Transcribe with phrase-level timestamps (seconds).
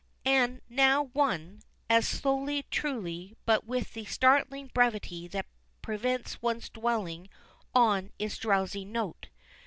[0.25, 5.45] And now one as slowly, truly, but with the startling brevity that
[5.83, 7.29] prevents one's dwelling
[7.75, 9.29] on its drowsy note.